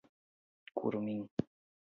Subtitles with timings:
[0.77, 1.25] kurumin